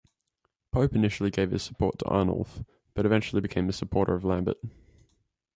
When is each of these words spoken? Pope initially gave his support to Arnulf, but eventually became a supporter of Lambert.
Pope 0.71 0.95
initially 0.95 1.29
gave 1.29 1.51
his 1.51 1.61
support 1.61 1.99
to 1.99 2.05
Arnulf, 2.05 2.63
but 2.95 3.05
eventually 3.05 3.39
became 3.39 3.69
a 3.69 3.71
supporter 3.71 4.15
of 4.15 4.23
Lambert. 4.23 4.57